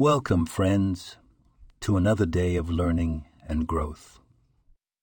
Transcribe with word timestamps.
Welcome, 0.00 0.46
friends, 0.46 1.18
to 1.80 1.98
another 1.98 2.24
day 2.24 2.56
of 2.56 2.70
learning 2.70 3.26
and 3.46 3.66
growth. 3.66 4.18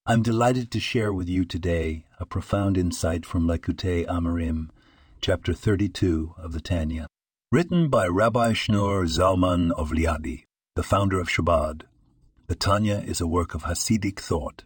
I'm 0.08 0.24
delighted 0.24 0.72
to 0.72 0.80
share 0.80 1.14
with 1.14 1.30
you 1.30 1.46
today 1.46 2.06
a 2.20 2.26
profound 2.26 2.80
insight 2.80 3.24
from 3.24 3.46
Likutei 3.46 4.08
Amarim, 4.08 4.70
chapter 5.22 5.54
32 5.54 6.34
of 6.40 6.52
the 6.52 6.60
Tanya, 6.60 7.06
written 7.52 7.90
by 7.90 8.08
Rabbi 8.08 8.54
Shneur 8.54 9.06
Zalman 9.06 9.70
of 9.74 9.92
Liadi, 9.92 10.46
the 10.76 10.82
founder 10.82 11.20
of 11.20 11.30
Chabad. 11.30 11.84
The 12.48 12.56
Tanya 12.56 13.04
is 13.06 13.22
a 13.22 13.28
work 13.28 13.54
of 13.54 13.66
Hasidic 13.66 14.20
thought, 14.20 14.64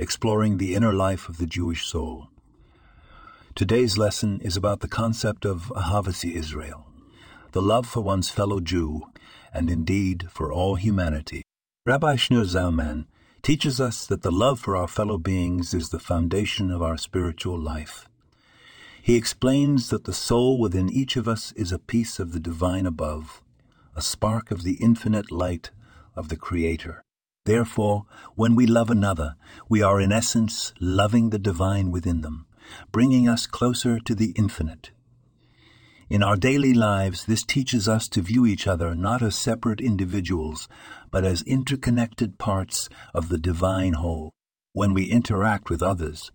exploring 0.00 0.58
the 0.58 0.74
inner 0.74 0.92
life 0.92 1.28
of 1.28 1.38
the 1.38 1.46
Jewish 1.46 1.86
soul. 1.86 2.26
Today's 3.54 3.96
lesson 3.96 4.40
is 4.40 4.56
about 4.56 4.80
the 4.80 4.88
concept 4.88 5.44
of 5.44 5.72
Ahavas 5.76 6.28
Yisrael, 6.28 6.86
the 7.54 7.62
love 7.62 7.86
for 7.86 8.00
one's 8.00 8.30
fellow 8.30 8.58
Jew, 8.58 9.02
and 9.52 9.70
indeed 9.70 10.26
for 10.28 10.52
all 10.52 10.74
humanity. 10.74 11.44
Rabbi 11.86 12.16
Shneur 12.16 12.46
Zalman 12.46 13.06
teaches 13.42 13.80
us 13.80 14.08
that 14.08 14.22
the 14.22 14.32
love 14.32 14.58
for 14.58 14.76
our 14.76 14.88
fellow 14.88 15.18
beings 15.18 15.72
is 15.72 15.90
the 15.90 16.00
foundation 16.00 16.72
of 16.72 16.82
our 16.82 16.96
spiritual 16.96 17.56
life. 17.56 18.08
He 19.00 19.14
explains 19.14 19.90
that 19.90 20.02
the 20.02 20.12
soul 20.12 20.58
within 20.58 20.90
each 20.90 21.14
of 21.14 21.28
us 21.28 21.52
is 21.52 21.70
a 21.70 21.78
piece 21.78 22.18
of 22.18 22.32
the 22.32 22.40
divine 22.40 22.86
above, 22.86 23.40
a 23.94 24.02
spark 24.02 24.50
of 24.50 24.64
the 24.64 24.74
infinite 24.80 25.30
light 25.30 25.70
of 26.16 26.30
the 26.30 26.36
Creator. 26.36 27.04
Therefore, 27.44 28.06
when 28.34 28.56
we 28.56 28.66
love 28.66 28.90
another, 28.90 29.36
we 29.68 29.80
are 29.80 30.00
in 30.00 30.10
essence 30.10 30.72
loving 30.80 31.30
the 31.30 31.38
divine 31.38 31.92
within 31.92 32.22
them, 32.22 32.46
bringing 32.90 33.28
us 33.28 33.46
closer 33.46 34.00
to 34.00 34.14
the 34.16 34.32
infinite. 34.32 34.90
In 36.10 36.22
our 36.22 36.36
daily 36.36 36.74
lives, 36.74 37.24
this 37.24 37.44
teaches 37.44 37.88
us 37.88 38.08
to 38.08 38.20
view 38.20 38.44
each 38.44 38.66
other 38.66 38.94
not 38.94 39.22
as 39.22 39.34
separate 39.34 39.80
individuals, 39.80 40.68
but 41.10 41.24
as 41.24 41.42
interconnected 41.42 42.38
parts 42.38 42.90
of 43.14 43.30
the 43.30 43.38
divine 43.38 43.94
whole. 43.94 44.30
When 44.74 44.92
we 44.92 45.04
interact 45.04 45.70
with 45.70 45.82
others, 45.82 46.30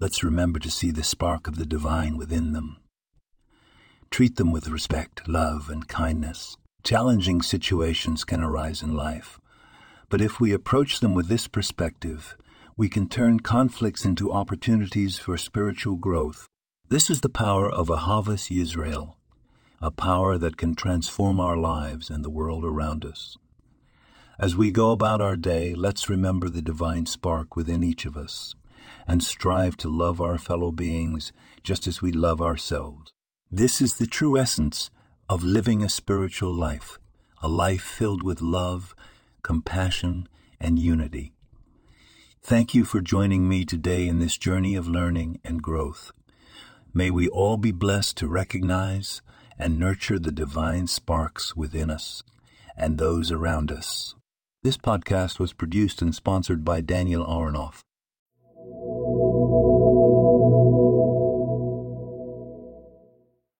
let's 0.00 0.24
remember 0.24 0.58
to 0.60 0.70
see 0.70 0.90
the 0.90 1.02
spark 1.02 1.46
of 1.46 1.56
the 1.56 1.66
divine 1.66 2.16
within 2.16 2.52
them. 2.52 2.78
Treat 4.10 4.36
them 4.36 4.50
with 4.50 4.68
respect, 4.68 5.28
love, 5.28 5.68
and 5.68 5.86
kindness. 5.86 6.56
Challenging 6.82 7.42
situations 7.42 8.24
can 8.24 8.40
arise 8.40 8.82
in 8.82 8.94
life, 8.94 9.38
but 10.08 10.22
if 10.22 10.40
we 10.40 10.52
approach 10.52 11.00
them 11.00 11.12
with 11.12 11.28
this 11.28 11.48
perspective, 11.48 12.34
we 12.78 12.88
can 12.88 13.08
turn 13.08 13.40
conflicts 13.40 14.06
into 14.06 14.32
opportunities 14.32 15.18
for 15.18 15.36
spiritual 15.36 15.96
growth. 15.96 16.48
This 16.90 17.10
is 17.10 17.20
the 17.20 17.28
power 17.28 17.70
of 17.70 17.88
Ahavas 17.88 18.48
Yisrael, 18.48 19.16
a 19.78 19.90
power 19.90 20.38
that 20.38 20.56
can 20.56 20.74
transform 20.74 21.38
our 21.38 21.58
lives 21.58 22.08
and 22.08 22.24
the 22.24 22.30
world 22.30 22.64
around 22.64 23.04
us. 23.04 23.36
As 24.38 24.56
we 24.56 24.70
go 24.70 24.92
about 24.92 25.20
our 25.20 25.36
day, 25.36 25.74
let's 25.74 26.08
remember 26.08 26.48
the 26.48 26.62
divine 26.62 27.04
spark 27.04 27.56
within 27.56 27.84
each 27.84 28.06
of 28.06 28.16
us 28.16 28.54
and 29.06 29.22
strive 29.22 29.76
to 29.76 29.90
love 29.90 30.18
our 30.18 30.38
fellow 30.38 30.72
beings 30.72 31.30
just 31.62 31.86
as 31.86 32.00
we 32.00 32.10
love 32.10 32.40
ourselves. 32.40 33.12
This 33.50 33.82
is 33.82 33.96
the 33.96 34.06
true 34.06 34.38
essence 34.38 34.90
of 35.28 35.44
living 35.44 35.82
a 35.82 35.90
spiritual 35.90 36.54
life, 36.54 36.98
a 37.42 37.48
life 37.48 37.82
filled 37.82 38.22
with 38.22 38.40
love, 38.40 38.94
compassion, 39.42 40.26
and 40.58 40.78
unity. 40.78 41.34
Thank 42.42 42.74
you 42.74 42.86
for 42.86 43.02
joining 43.02 43.46
me 43.46 43.66
today 43.66 44.08
in 44.08 44.20
this 44.20 44.38
journey 44.38 44.74
of 44.74 44.88
learning 44.88 45.38
and 45.44 45.62
growth. 45.62 46.12
May 46.98 47.12
we 47.12 47.28
all 47.28 47.58
be 47.58 47.70
blessed 47.70 48.16
to 48.16 48.26
recognize 48.26 49.22
and 49.56 49.78
nurture 49.78 50.18
the 50.18 50.32
divine 50.32 50.88
sparks 50.88 51.54
within 51.54 51.90
us 51.90 52.24
and 52.76 52.98
those 52.98 53.30
around 53.30 53.70
us. 53.70 54.16
This 54.64 54.76
podcast 54.76 55.38
was 55.38 55.52
produced 55.52 56.02
and 56.02 56.12
sponsored 56.12 56.64
by 56.64 56.80
Daniel 56.80 57.24
Aronoff. 57.24 57.82